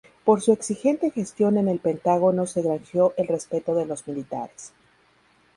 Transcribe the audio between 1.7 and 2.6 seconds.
Pentágono